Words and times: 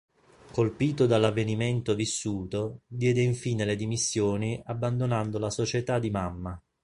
Colpito 0.51 1.05
dall'avvenimento 1.05 1.93
vissuto, 1.93 2.79
diede 2.87 3.21
infine 3.21 3.65
le 3.65 3.75
dimissioni 3.75 4.59
abbandonando 4.65 5.37
la 5.37 5.51
società 5.51 5.99
di 5.99 6.09
Mamma. 6.09 6.59